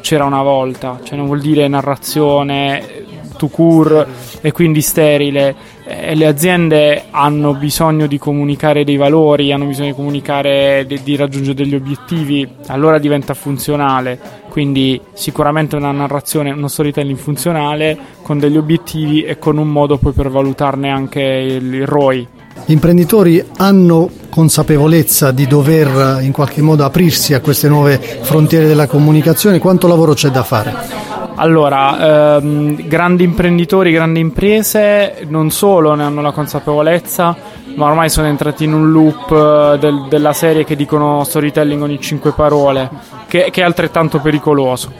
c'era 0.00 0.24
una 0.24 0.42
volta, 0.42 1.00
cioè 1.02 1.16
non 1.16 1.26
vuol 1.26 1.40
dire 1.40 1.66
narrazione 1.68 3.06
to 3.40 3.48
cure 3.48 4.06
e 4.42 4.52
quindi 4.52 4.82
sterile. 4.82 5.78
Eh, 5.86 6.14
le 6.14 6.26
aziende 6.26 7.04
hanno 7.10 7.54
bisogno 7.54 8.06
di 8.06 8.18
comunicare 8.18 8.84
dei 8.84 8.96
valori, 8.96 9.50
hanno 9.50 9.64
bisogno 9.64 9.88
di 9.88 9.94
comunicare, 9.94 10.84
di, 10.86 11.00
di 11.02 11.16
raggiungere 11.16 11.54
degli 11.54 11.74
obiettivi, 11.74 12.46
allora 12.66 12.98
diventa 12.98 13.32
funzionale. 13.32 14.18
Quindi 14.50 15.00
sicuramente 15.14 15.76
una 15.76 15.90
narrazione, 15.90 16.50
uno 16.50 16.68
storytelling 16.68 17.16
funzionale 17.16 17.96
con 18.22 18.38
degli 18.38 18.58
obiettivi 18.58 19.22
e 19.22 19.38
con 19.38 19.56
un 19.56 19.68
modo 19.68 19.96
poi 19.96 20.12
per 20.12 20.28
valutarne 20.28 20.90
anche 20.90 21.20
il, 21.20 21.74
il 21.74 21.86
ROI. 21.86 22.28
Gli 22.66 22.72
imprenditori 22.72 23.42
hanno 23.56 24.10
consapevolezza 24.28 25.30
di 25.30 25.46
dover 25.46 26.22
in 26.22 26.32
qualche 26.32 26.60
modo 26.60 26.84
aprirsi 26.84 27.32
a 27.32 27.40
queste 27.40 27.68
nuove 27.68 27.98
frontiere 27.98 28.66
della 28.66 28.86
comunicazione, 28.86 29.58
quanto 29.58 29.86
lavoro 29.86 30.12
c'è 30.12 30.28
da 30.28 30.42
fare? 30.42 31.09
Allora, 31.40 32.36
ehm, 32.36 32.86
grandi 32.86 33.24
imprenditori, 33.24 33.92
grandi 33.92 34.20
imprese 34.20 35.24
non 35.28 35.50
solo 35.50 35.94
ne 35.94 36.04
hanno 36.04 36.20
la 36.20 36.32
consapevolezza, 36.32 37.34
ma 37.76 37.86
ormai 37.86 38.10
sono 38.10 38.26
entrati 38.26 38.64
in 38.64 38.74
un 38.74 38.92
loop 38.92 39.30
eh, 39.32 39.78
del, 39.78 40.04
della 40.10 40.34
serie 40.34 40.64
che 40.64 40.76
dicono 40.76 41.24
storytelling 41.24 41.80
ogni 41.80 41.98
cinque 41.98 42.32
parole, 42.32 42.90
che, 43.26 43.48
che 43.50 43.62
è 43.62 43.64
altrettanto 43.64 44.18
pericoloso. 44.20 44.92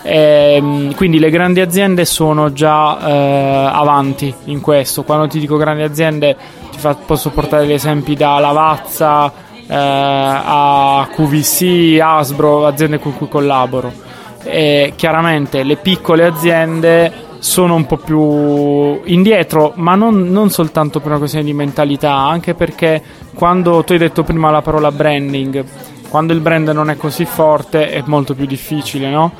E, 0.00 0.54
ehm, 0.56 0.94
quindi 0.94 1.18
le 1.18 1.28
grandi 1.28 1.60
aziende 1.60 2.06
sono 2.06 2.54
già 2.54 2.98
eh, 2.98 3.70
avanti 3.70 4.34
in 4.44 4.62
questo. 4.62 5.02
Quando 5.02 5.26
ti 5.26 5.38
dico 5.38 5.58
grandi 5.58 5.82
aziende, 5.82 6.34
ti 6.70 6.78
fa, 6.78 6.94
posso 6.94 7.28
portare 7.28 7.66
gli 7.66 7.72
esempi 7.72 8.14
da 8.14 8.38
Lavazza 8.38 9.30
eh, 9.66 9.74
a 9.76 11.06
QVC, 11.14 11.98
Asbro, 12.00 12.66
aziende 12.66 12.98
con 12.98 13.14
cui 13.14 13.28
collaboro 13.28 14.11
e 14.44 14.92
chiaramente 14.96 15.62
le 15.62 15.76
piccole 15.76 16.24
aziende 16.24 17.30
sono 17.38 17.74
un 17.74 17.86
po' 17.86 17.96
più 17.96 19.00
indietro, 19.04 19.72
ma 19.76 19.96
non, 19.96 20.30
non, 20.30 20.50
soltanto 20.50 21.00
per 21.00 21.08
una 21.08 21.18
questione 21.18 21.44
di 21.44 21.52
mentalità, 21.52 22.14
anche 22.14 22.54
perché 22.54 23.02
quando 23.34 23.82
tu 23.82 23.92
hai 23.92 23.98
detto 23.98 24.22
prima 24.22 24.50
la 24.50 24.62
parola 24.62 24.92
branding, 24.92 25.64
quando 26.08 26.32
il 26.32 26.40
brand 26.40 26.68
non 26.68 26.88
è 26.88 26.96
così 26.96 27.24
forte 27.24 27.90
è 27.90 28.02
molto 28.06 28.34
più 28.34 28.46
difficile, 28.46 29.10
no? 29.10 29.32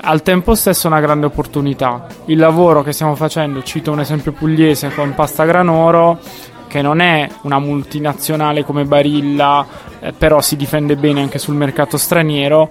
Al 0.00 0.22
tempo 0.22 0.54
stesso 0.54 0.86
è 0.86 0.90
una 0.90 1.00
grande 1.00 1.26
opportunità. 1.26 2.06
Il 2.26 2.38
lavoro 2.38 2.82
che 2.82 2.92
stiamo 2.92 3.14
facendo, 3.14 3.62
cito 3.62 3.92
un 3.92 4.00
esempio 4.00 4.32
pugliese 4.32 4.92
con 4.94 5.14
Pasta 5.14 5.44
Granoro, 5.44 6.18
che 6.68 6.82
non 6.82 7.00
è 7.00 7.26
una 7.42 7.58
multinazionale 7.58 8.62
come 8.62 8.84
Barilla, 8.84 9.66
eh, 10.00 10.12
però 10.12 10.40
si 10.40 10.54
difende 10.56 10.96
bene 10.96 11.22
anche 11.22 11.38
sul 11.38 11.54
mercato 11.54 11.96
straniero 11.96 12.68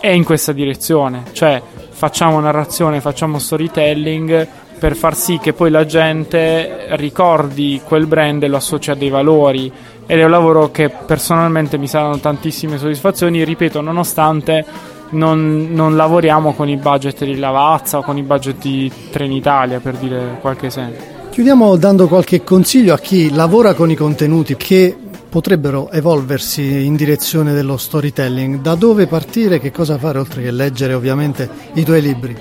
è 0.00 0.08
in 0.08 0.24
questa 0.24 0.52
direzione, 0.52 1.24
cioè 1.32 1.60
facciamo 1.90 2.38
narrazione, 2.40 3.00
facciamo 3.00 3.38
storytelling 3.38 4.46
per 4.78 4.94
far 4.94 5.16
sì 5.16 5.38
che 5.38 5.52
poi 5.52 5.70
la 5.70 5.84
gente 5.84 6.86
ricordi 6.90 7.80
quel 7.84 8.06
brand 8.06 8.42
e 8.42 8.48
lo 8.48 8.56
associa 8.56 8.92
a 8.92 8.94
dei 8.94 9.10
valori. 9.10 9.70
Ed 10.06 10.18
è 10.18 10.24
un 10.24 10.30
lavoro 10.30 10.70
che 10.70 10.88
personalmente 10.88 11.76
mi 11.76 11.86
saranno 11.86 12.18
tantissime 12.18 12.78
soddisfazioni, 12.78 13.44
ripeto, 13.44 13.80
nonostante 13.80 14.64
non, 15.10 15.68
non, 15.70 15.96
lavoriamo 15.96 16.54
con 16.54 16.68
i 16.68 16.76
budget 16.76 17.24
di 17.24 17.36
Lavazza 17.36 17.98
o 17.98 18.02
con 18.02 18.16
i 18.16 18.22
budget 18.22 18.56
di 18.58 18.90
Trenitalia 19.10 19.80
per 19.80 19.96
dire 19.96 20.38
qualche 20.40 20.66
esempio. 20.66 21.16
Chiudiamo 21.30 21.76
dando 21.76 22.08
qualche 22.08 22.42
consiglio 22.42 22.94
a 22.94 22.98
chi 22.98 23.32
lavora 23.32 23.74
con 23.74 23.90
i 23.90 23.94
contenuti 23.94 24.56
che 24.56 24.96
potrebbero 25.28 25.90
evolversi 25.90 26.84
in 26.84 26.96
direzione 26.96 27.52
dello 27.52 27.76
storytelling. 27.76 28.60
Da 28.60 28.74
dove 28.74 29.06
partire, 29.06 29.60
che 29.60 29.70
cosa 29.70 29.98
fare 29.98 30.18
oltre 30.18 30.42
che 30.42 30.50
leggere 30.50 30.94
ovviamente 30.94 31.48
i 31.74 31.84
tuoi 31.84 32.00
libri? 32.00 32.36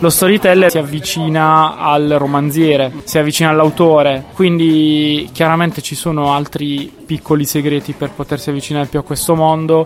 Lo 0.00 0.10
storyteller 0.10 0.70
si 0.70 0.78
avvicina 0.78 1.76
al 1.76 2.14
romanziere, 2.18 2.92
si 3.02 3.18
avvicina 3.18 3.50
all'autore, 3.50 4.26
quindi 4.32 5.28
chiaramente 5.32 5.82
ci 5.82 5.96
sono 5.96 6.32
altri 6.32 6.92
piccoli 7.04 7.44
segreti 7.44 7.94
per 7.94 8.10
potersi 8.12 8.50
avvicinare 8.50 8.86
più 8.86 9.00
a 9.00 9.02
questo 9.02 9.34
mondo. 9.34 9.84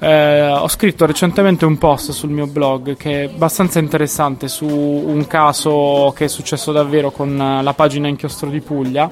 Eh, 0.00 0.48
ho 0.48 0.66
scritto 0.66 1.06
recentemente 1.06 1.64
un 1.64 1.78
post 1.78 2.10
sul 2.10 2.30
mio 2.30 2.48
blog 2.48 2.96
che 2.96 3.22
è 3.22 3.24
abbastanza 3.32 3.78
interessante 3.78 4.48
su 4.48 4.66
un 4.66 5.28
caso 5.28 6.12
che 6.16 6.24
è 6.24 6.28
successo 6.28 6.72
davvero 6.72 7.12
con 7.12 7.36
la 7.36 7.72
pagina 7.72 8.08
Inchiostro 8.08 8.50
di 8.50 8.58
Puglia, 8.60 9.08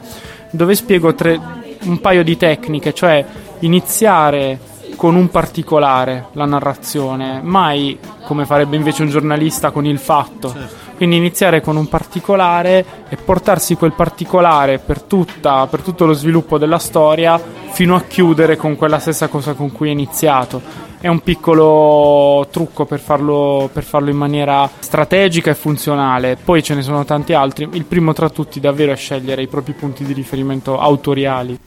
dove 0.50 0.75
spiego 0.75 1.14
tre, 1.14 1.40
un 1.83 2.01
paio 2.01 2.23
di 2.23 2.37
tecniche, 2.37 2.93
cioè 2.93 3.25
iniziare 3.61 4.59
con 5.00 5.14
un 5.14 5.30
particolare 5.30 6.26
la 6.33 6.45
narrazione, 6.45 7.40
mai 7.42 7.99
come 8.26 8.45
farebbe 8.45 8.76
invece 8.76 9.00
un 9.00 9.09
giornalista 9.09 9.71
con 9.71 9.87
il 9.87 9.99
fatto. 9.99 10.52
Certo. 10.52 10.75
Quindi 10.97 11.16
iniziare 11.16 11.62
con 11.62 11.76
un 11.76 11.88
particolare 11.88 12.85
e 13.09 13.16
portarsi 13.16 13.76
quel 13.76 13.95
particolare 13.95 14.78
per, 14.78 15.00
tutta, 15.00 15.66
per 15.69 15.80
tutto 15.80 16.04
lo 16.04 16.12
sviluppo 16.12 16.59
della 16.59 16.78
storia 16.78 17.40
fino 17.71 17.97
a 17.97 18.02
chiudere 18.02 18.59
con 18.59 18.76
quella 18.76 18.99
stessa 18.99 19.28
cosa 19.28 19.54
con 19.54 19.73
cui 19.73 19.88
è 19.88 19.92
iniziato. 19.92 20.61
È 21.00 21.09
un 21.09 21.21
piccolo 21.21 22.47
trucco 22.50 22.85
per 22.85 23.00
farlo, 23.00 23.71
per 23.73 23.85
farlo 23.85 24.11
in 24.11 24.19
maniera 24.19 24.69
strategica 24.80 25.50
e 25.50 25.54
funzionale. 25.54 26.37
Poi 26.37 26.62
ce 26.62 26.75
ne 26.75 26.83
sono 26.83 27.07
tanti 27.07 27.33
altri. 27.33 27.66
Il 27.73 27.87
primo 27.87 28.12
tra 28.12 28.28
tutti 28.28 28.61
davvero 28.61 28.92
è 28.92 28.97
scegliere 28.97 29.40
i 29.40 29.49
propri 29.49 29.73
punti 29.73 30.04
di 30.04 30.12
riferimento 30.12 30.78
autoriali. 30.78 31.59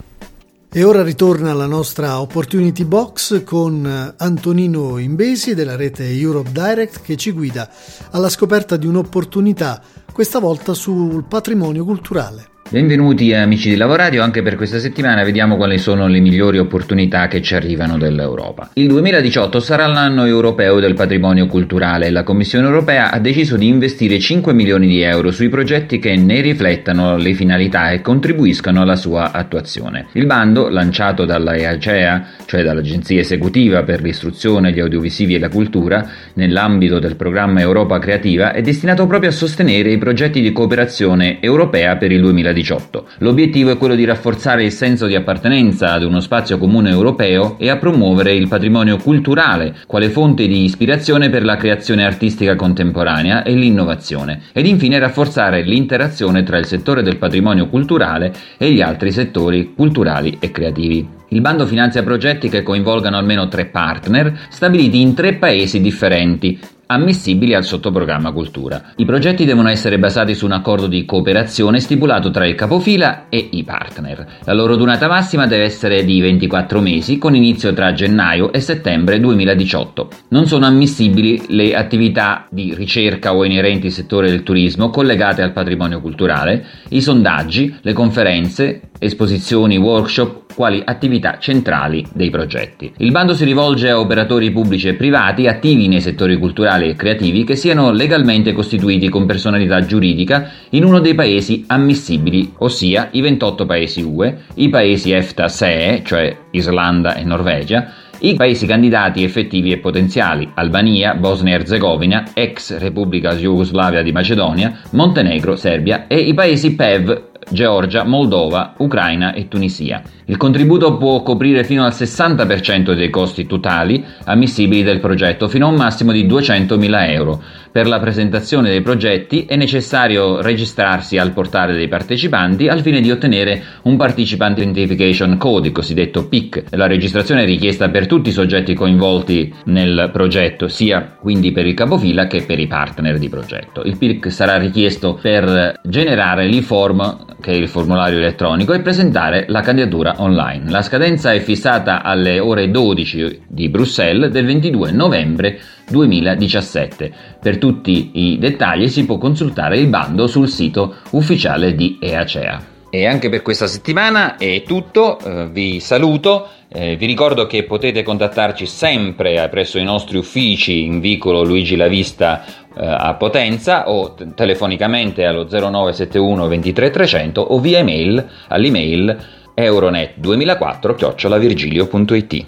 E 0.76 0.84
ora 0.84 1.04
ritorna 1.04 1.54
la 1.54 1.68
nostra 1.68 2.20
Opportunity 2.20 2.84
Box 2.84 3.44
con 3.44 4.16
Antonino 4.18 4.98
Imbesi 4.98 5.54
della 5.54 5.76
rete 5.76 6.10
Europe 6.10 6.50
Direct 6.52 7.02
che 7.04 7.16
ci 7.16 7.30
guida 7.30 7.70
alla 8.10 8.28
scoperta 8.28 8.76
di 8.76 8.88
un'opportunità, 8.88 9.80
questa 10.12 10.40
volta 10.40 10.74
sul 10.74 11.26
patrimonio 11.26 11.86
culturale. 11.86 12.53
Benvenuti 12.70 13.32
amici 13.36 13.70
di 13.70 13.76
Lavoradio, 13.76 14.24
anche 14.24 14.42
per 14.42 14.56
questa 14.56 14.80
settimana 14.80 15.24
vediamo 15.24 15.58
quali 15.58 15.78
sono 15.78 16.08
le 16.08 16.20
migliori 16.20 16.58
opportunità 16.58 17.28
che 17.28 17.40
ci 17.40 17.54
arrivano 17.54 18.00
dall'Europa. 18.00 18.72
Il 18.74 18.88
2018 18.88 19.60
sarà 19.60 19.86
l'anno 19.86 20.26
europeo 20.26 20.80
del 20.80 20.96
patrimonio 20.96 21.46
culturale 21.46 22.08
e 22.08 22.10
la 22.10 22.24
Commissione 22.24 22.66
europea 22.66 23.12
ha 23.12 23.20
deciso 23.20 23.58
di 23.58 23.68
investire 23.68 24.18
5 24.18 24.54
milioni 24.54 24.88
di 24.88 25.02
euro 25.02 25.30
sui 25.30 25.50
progetti 25.50 26.00
che 26.00 26.16
ne 26.16 26.42
riflettano 26.42 27.16
le 27.16 27.34
finalità 27.36 27.92
e 27.92 28.02
contribuiscano 28.02 28.82
alla 28.82 28.96
sua 28.96 29.32
attuazione. 29.34 30.08
Il 30.14 30.26
bando, 30.26 30.68
lanciato 30.70 31.26
dalla 31.26 31.56
EACEA, 31.56 32.26
cioè 32.46 32.64
dall'Agenzia 32.64 33.20
Esecutiva 33.20 33.84
per 33.84 34.02
l'istruzione, 34.02 34.72
gli 34.72 34.80
audiovisivi 34.80 35.36
e 35.36 35.40
la 35.40 35.50
cultura, 35.50 36.10
nell'ambito 36.34 36.98
del 36.98 37.18
programma 37.18 37.60
Europa 37.62 38.00
Creativa, 38.00 38.52
è 38.52 38.62
destinato 38.62 39.06
proprio 39.06 39.30
a 39.30 39.34
sostenere 39.34 39.92
i 39.92 40.00
progetti 40.00 40.42
di 40.42 40.52
cooperazione 40.52 41.40
europea 41.40 41.98
per 41.98 42.12
il 42.12 42.22
2018. 42.22 42.62
2018. 42.64 43.06
L'obiettivo 43.20 43.72
è 43.72 43.78
quello 43.78 43.96
di 43.96 44.06
rafforzare 44.06 44.64
il 44.64 44.72
senso 44.72 45.06
di 45.06 45.16
appartenenza 45.16 45.92
ad 45.92 46.04
uno 46.04 46.22
spazio 46.22 46.58
comune 46.58 46.90
europeo 46.90 47.58
e 47.60 47.70
a 47.70 47.78
promuovere 47.78 48.34
il 48.34 48.48
patrimonio 48.48 48.98
culturale 48.98 49.76
quale 49.86 50.10
fonte 50.10 50.48
di 50.48 50.64
ispirazione 50.64 51.30
per 51.30 51.44
la 51.44 51.58
creazione 51.58 52.06
artistica 52.06 52.56
contemporanea 52.56 53.44
e 53.44 53.54
l'innovazione, 53.54 54.44
ed 54.54 54.66
infine 54.66 54.98
rafforzare 54.98 55.62
l'interazione 55.64 56.44
tra 56.44 56.58
il 56.58 56.66
settore 56.66 57.04
del 57.04 57.18
patrimonio 57.18 57.68
culturale 57.68 58.34
e 58.58 58.72
gli 58.72 58.82
altri 58.82 59.12
settori 59.12 59.74
culturali 59.76 60.38
e 60.40 60.50
creativi. 60.52 61.22
Il 61.30 61.42
bando 61.42 61.66
finanzia 61.66 62.04
progetti 62.04 62.48
che 62.48 62.62
coinvolgano 62.62 63.18
almeno 63.18 63.48
tre 63.48 63.66
partner 63.66 64.48
stabiliti 64.50 65.02
in 65.02 65.16
tre 65.16 65.34
paesi 65.34 65.82
differenti, 65.82 66.60
ammissibili 66.94 67.54
al 67.54 67.64
sottoprogramma 67.64 68.32
cultura. 68.32 68.94
I 68.96 69.06
progetti 69.06 69.46
devono 69.46 69.70
essere 69.70 70.00
basati 70.00 70.34
su 70.34 70.46
un 70.46 70.54
accordo 70.54 70.88
di 70.88 71.06
cooperazione 71.06 71.80
stipulato 71.80 72.32
tra 72.32 72.48
il 72.48 72.56
capofila 72.56 73.30
e 73.30 73.50
i 73.52 73.64
partner. 73.64 74.26
La 74.46 74.54
loro 74.54 74.76
durata 74.76 75.08
massima 75.08 75.48
deve 75.48 75.66
essere 75.66 76.06
di 76.06 76.22
24 76.22 76.80
mesi 76.80 77.18
con 77.18 77.36
inizio 77.36 77.74
tra 77.74 77.94
gennaio 77.94 78.54
e 78.54 78.60
settembre 78.60 79.20
2018. 79.20 80.10
Non 80.30 80.48
sono 80.48 80.66
ammissibili 80.66 81.44
le 81.50 81.76
attività 81.76 82.48
di 82.50 82.74
ricerca 82.74 83.36
o 83.36 83.44
inerenti 83.44 83.88
al 83.88 83.94
settore 83.94 84.30
del 84.30 84.44
turismo 84.44 84.90
collegate 84.90 85.42
al 85.42 85.54
patrimonio 85.54 86.00
culturale, 86.02 86.66
i 86.90 87.02
sondaggi, 87.02 87.76
le 87.82 87.94
conferenze, 87.94 88.90
esposizioni, 89.00 89.78
workshop 89.78 90.43
quali 90.56 90.82
attività 90.84 91.38
centrali 91.40 92.06
dei 92.14 92.30
progetti. 92.30 92.94
Il 92.98 93.12
bando 93.12 93.34
si 93.34 93.46
rivolge 93.46 93.90
a 93.90 94.00
operatori 94.00 94.52
pubblici 94.52 94.88
e 94.88 94.94
privati 94.94 95.48
attivi 95.48 95.88
nei 95.88 96.02
settori 96.02 96.38
culturali 96.38 96.90
e 96.90 96.96
creativi 96.96 97.44
che 97.44 97.56
siano 97.56 97.92
legalmente 97.92 98.54
costituiti 98.54 99.10
con 99.10 99.26
personalità 99.26 99.86
giuridica 99.86 100.50
in 100.70 100.84
uno 100.84 101.00
dei 101.00 101.16
paesi 101.16 101.64
ammissibili, 101.68 102.54
ossia 102.60 103.10
i 103.12 103.22
28 103.22 103.66
paesi 103.66 104.02
UE, 104.02 104.38
i 104.56 104.70
paesi 104.70 105.12
EFTA-SEE, 105.12 106.02
cioè 106.04 106.38
Islanda 106.52 107.16
e 107.16 107.24
Norvegia, 107.24 107.92
i 108.20 108.36
paesi 108.36 108.66
candidati 108.66 109.24
effettivi 109.24 109.72
e 109.72 109.80
potenziali, 109.80 110.50
Albania, 110.54 111.14
Bosnia 111.16 111.54
e 111.54 111.60
Erzegovina, 111.60 112.32
ex 112.34 112.78
Repubblica 112.78 113.36
Jugoslavia 113.36 114.02
di 114.02 114.14
Macedonia, 114.14 114.80
Montenegro, 114.92 115.56
Serbia 115.58 116.08
e 116.08 116.20
i 116.20 116.34
paesi 116.34 116.74
PEV 116.74 117.32
Georgia, 117.50 118.04
Moldova, 118.04 118.74
Ucraina 118.78 119.34
e 119.34 119.48
Tunisia. 119.48 120.02
Il 120.26 120.38
contributo 120.38 120.98
può 120.98 121.22
coprire 121.22 121.64
fino 121.64 121.84
al 121.84 121.92
60% 121.92 122.94
dei 122.94 123.10
costi 123.10 123.46
totali 123.46 124.04
ammissibili 124.24 124.82
del 124.82 125.00
progetto, 125.00 125.50
fino 125.50 125.68
a 125.68 125.70
un 125.70 125.76
massimo 125.76 126.12
di 126.14 126.26
200.000 126.26 127.10
euro. 127.10 127.44
Per 127.74 127.88
la 127.88 128.00
presentazione 128.00 128.70
dei 128.70 128.82
progetti 128.82 129.46
è 129.46 129.56
necessario 129.56 130.42
registrarsi 130.42 131.18
al 131.18 131.32
portale 131.32 131.74
dei 131.74 131.88
partecipanti 131.88 132.68
al 132.68 132.82
fine 132.82 133.02
di 133.02 133.12
ottenere 133.12 133.62
un 133.84 133.98
Participant 133.98 134.60
Identification 134.60 135.38
Code, 135.38 135.72
cosiddetto 135.72 136.28
PIC. 136.28 136.66
La 136.70 136.88
registrazione 136.88 137.44
è 137.44 137.46
richiesta 137.46 137.90
per 137.90 138.08
tutti 138.08 138.30
i 138.30 138.34
soggetti 138.34 138.74
coinvolti 138.76 139.54
nel 139.66 140.10
progetto, 140.14 140.68
sia 140.68 141.18
quindi 141.20 141.52
per 141.52 141.66
il 141.66 141.74
capofila 141.74 142.28
che 142.28 142.44
per 142.44 142.60
i 142.60 142.68
partner 142.68 143.18
di 143.18 143.28
progetto. 143.28 143.82
Il 143.84 143.98
PIC 143.98 144.32
sarà 144.32 144.58
richiesto 144.58 145.16
per 145.16 145.80
generare 145.84 146.46
l'e-form 146.46 147.26
che 147.44 147.52
è 147.52 147.56
il 147.56 147.68
formulario 147.68 148.20
elettronico, 148.20 148.72
e 148.72 148.80
presentare 148.80 149.44
la 149.50 149.60
candidatura 149.60 150.16
online. 150.20 150.72
La 150.72 150.82
scadenza 150.82 151.34
è 151.34 151.42
fissata 151.42 152.02
alle 152.02 152.40
ore 152.40 152.72
12 152.72 153.42
di 153.48 153.68
Bruxelles 153.68 154.32
del 154.32 154.46
22 154.46 154.92
novembre 154.92 155.60
2017. 155.90 157.12
Per 157.42 157.58
tutti 157.58 158.12
i 158.14 158.40
dettagli 158.40 158.88
si 158.88 159.06
può 159.06 159.18
consultare 159.18 159.78
il 159.78 159.88
bando 159.88 160.26
sul 160.26 160.48
sito 160.48 160.96
ufficiale 161.10 161.76
di 161.76 161.98
EACEA. 162.00 162.72
E 162.90 163.08
anche 163.08 163.28
per 163.28 163.42
questa 163.42 163.66
settimana 163.66 164.38
è 164.38 164.62
tutto, 164.62 165.18
eh, 165.20 165.50
vi 165.50 165.80
saluto, 165.80 166.48
eh, 166.68 166.96
vi 166.96 167.08
ricordo 167.08 167.48
che 167.48 167.64
potete 167.64 168.04
contattarci 168.04 168.68
sempre 168.68 169.50
presso 169.50 169.80
i 169.80 169.84
nostri 169.84 170.18
uffici 170.18 170.84
in 170.84 171.00
vicolo 171.00 171.44
Luigi 171.44 171.76
Lavista 171.76 172.44
a 172.76 173.14
Potenza 173.16 173.90
o 173.90 174.14
telefonicamente 174.36 175.26
allo 175.26 175.46
0971 175.46 176.48
23 176.48 176.90
300 176.90 177.54
o 177.54 177.60
via 177.60 177.80
email 177.80 178.26
all'email 178.48 179.18
euronet2004 179.56 180.96
chiocciolavirgilio.it. 180.96 182.46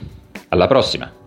Alla 0.50 0.68
prossima! 0.68 1.25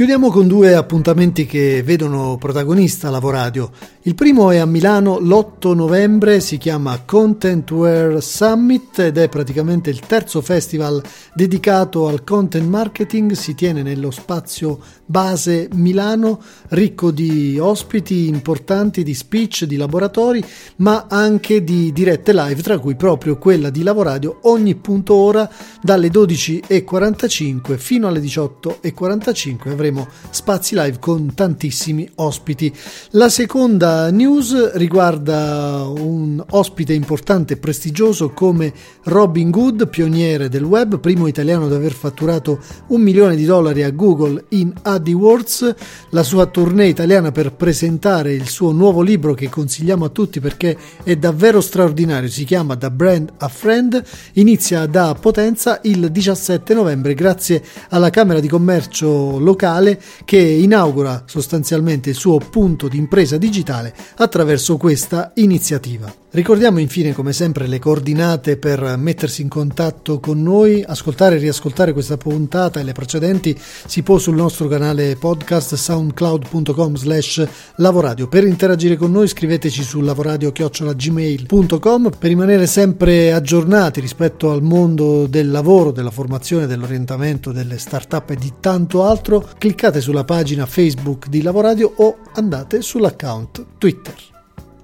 Chiudiamo 0.00 0.30
con 0.30 0.48
due 0.48 0.74
appuntamenti 0.74 1.44
che 1.44 1.82
vedono 1.82 2.38
protagonista 2.38 3.10
Lavoradio. 3.10 3.70
Il 4.04 4.14
primo 4.14 4.50
è 4.50 4.56
a 4.56 4.64
Milano 4.64 5.18
l'8 5.18 5.74
novembre, 5.74 6.40
si 6.40 6.56
chiama 6.56 7.02
Contentware 7.04 8.18
Summit 8.22 8.98
ed 8.98 9.18
è 9.18 9.28
praticamente 9.28 9.90
il 9.90 10.00
terzo 10.00 10.40
festival 10.40 11.02
dedicato 11.34 12.08
al 12.08 12.24
content 12.24 12.66
marketing, 12.66 13.32
si 13.32 13.54
tiene 13.54 13.82
nello 13.82 14.10
spazio 14.10 14.78
base 15.04 15.68
Milano, 15.74 16.40
ricco 16.68 17.10
di 17.10 17.58
ospiti 17.58 18.26
importanti, 18.26 19.02
di 19.02 19.12
speech, 19.12 19.64
di 19.64 19.76
laboratori, 19.76 20.42
ma 20.76 21.08
anche 21.10 21.62
di 21.62 21.92
dirette 21.92 22.32
live, 22.32 22.62
tra 22.62 22.78
cui 22.78 22.96
proprio 22.96 23.36
quella 23.36 23.68
di 23.68 23.82
Lavoradio 23.82 24.38
ogni 24.44 24.76
punto 24.76 25.12
ora 25.12 25.46
dalle 25.82 26.08
12.45 26.08 27.76
fino 27.76 28.08
alle 28.08 28.20
18.45 28.20 29.68
avremo 29.68 29.89
spazi 30.30 30.74
live 30.74 30.98
con 30.98 31.34
tantissimi 31.34 32.08
ospiti. 32.16 32.72
La 33.10 33.28
seconda 33.28 34.10
news 34.10 34.74
riguarda 34.74 35.86
un 35.86 36.42
ospite 36.50 36.92
importante 36.92 37.54
e 37.54 37.56
prestigioso 37.56 38.30
come 38.30 38.72
Robin 39.04 39.50
Good, 39.50 39.88
pioniere 39.88 40.48
del 40.48 40.64
web, 40.64 40.98
primo 41.00 41.26
italiano 41.26 41.64
ad 41.66 41.72
aver 41.72 41.92
fatturato 41.92 42.60
un 42.88 43.00
milione 43.00 43.36
di 43.36 43.44
dollari 43.44 43.82
a 43.82 43.90
Google 43.90 44.44
in 44.50 44.72
AdWords, 44.80 45.74
la 46.10 46.22
sua 46.22 46.46
tournée 46.46 46.88
italiana 46.88 47.32
per 47.32 47.52
presentare 47.52 48.32
il 48.32 48.48
suo 48.48 48.72
nuovo 48.72 49.00
libro 49.00 49.34
che 49.34 49.48
consigliamo 49.48 50.04
a 50.04 50.08
tutti 50.10 50.40
perché 50.40 50.76
è 51.02 51.16
davvero 51.16 51.60
straordinario, 51.60 52.28
si 52.28 52.44
chiama 52.44 52.74
Da 52.74 52.90
Brand 52.90 53.32
a 53.38 53.48
Friend, 53.48 54.02
inizia 54.34 54.86
da 54.86 55.16
Potenza 55.18 55.80
il 55.82 56.10
17 56.10 56.74
novembre 56.74 57.14
grazie 57.14 57.62
alla 57.88 58.10
Camera 58.10 58.40
di 58.40 58.48
Commercio 58.48 59.38
locale 59.38 59.79
che 60.24 60.38
inaugura 60.38 61.24
sostanzialmente 61.26 62.10
il 62.10 62.16
suo 62.16 62.38
punto 62.38 62.88
di 62.88 62.98
impresa 62.98 63.36
digitale 63.36 63.48
digitale 63.60 63.94
attraverso 64.16 64.76
questa 64.76 65.32
iniziativa. 65.34 66.19
Ricordiamo 66.32 66.78
infine 66.78 67.12
come 67.12 67.32
sempre 67.32 67.66
le 67.66 67.80
coordinate 67.80 68.56
per 68.56 68.96
mettersi 68.96 69.42
in 69.42 69.48
contatto 69.48 70.20
con 70.20 70.40
noi, 70.40 70.80
ascoltare 70.86 71.34
e 71.34 71.40
riascoltare 71.40 71.92
questa 71.92 72.16
puntata 72.16 72.78
e 72.78 72.84
le 72.84 72.92
precedenti 72.92 73.58
si 73.58 74.04
può 74.04 74.16
sul 74.16 74.36
nostro 74.36 74.68
canale 74.68 75.16
podcast 75.16 75.74
soundcloud.com 75.74 76.94
slash 76.94 77.48
lavoradio. 77.76 78.28
Per 78.28 78.44
interagire 78.44 78.94
con 78.94 79.10
noi 79.10 79.26
scriveteci 79.26 79.82
su 79.82 80.00
lavoradio.gmail.com 80.02 82.10
per 82.16 82.28
rimanere 82.28 82.68
sempre 82.68 83.32
aggiornati 83.32 84.00
rispetto 84.00 84.52
al 84.52 84.62
mondo 84.62 85.26
del 85.26 85.50
lavoro, 85.50 85.90
della 85.90 86.12
formazione, 86.12 86.68
dell'orientamento, 86.68 87.50
delle 87.50 87.76
start-up 87.76 88.30
e 88.30 88.36
di 88.36 88.52
tanto 88.60 89.02
altro, 89.02 89.48
cliccate 89.58 90.00
sulla 90.00 90.22
pagina 90.22 90.66
Facebook 90.66 91.26
di 91.26 91.42
Lavoradio 91.42 91.92
o 91.96 92.18
andate 92.34 92.82
sull'account 92.82 93.66
Twitter. 93.78 94.29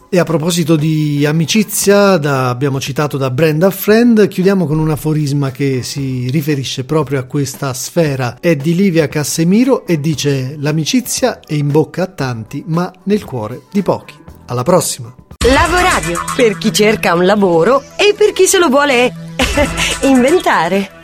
E 0.08 0.20
a 0.20 0.24
proposito 0.24 0.76
di 0.76 1.26
amicizia, 1.26 2.16
da, 2.16 2.48
abbiamo 2.48 2.78
citato 2.80 3.16
da 3.16 3.28
Brenda 3.30 3.70
Friend, 3.70 4.28
chiudiamo 4.28 4.64
con 4.64 4.78
un 4.78 4.90
aforisma 4.90 5.50
che 5.50 5.82
si 5.82 6.28
riferisce 6.30 6.84
proprio 6.84 7.18
a 7.18 7.24
questa 7.24 7.74
sfera. 7.74 8.38
È 8.38 8.54
di 8.54 8.76
Livia 8.76 9.08
Cassemiro 9.08 9.84
e 9.84 9.98
dice: 9.98 10.54
L'amicizia 10.58 11.40
è 11.40 11.54
in 11.54 11.72
bocca 11.72 12.04
a 12.04 12.06
tanti, 12.06 12.62
ma 12.68 12.92
nel 13.04 13.24
cuore 13.24 13.62
di 13.72 13.82
pochi. 13.82 14.14
Alla 14.46 14.62
prossima! 14.62 15.12
Lavoradio 15.44 16.20
per 16.36 16.56
chi 16.56 16.72
cerca 16.72 17.14
un 17.14 17.26
lavoro 17.26 17.82
e 17.96 18.14
per 18.16 18.32
chi 18.32 18.46
se 18.46 18.58
lo 18.58 18.68
vuole 18.68 19.12
inventare. 20.02 20.95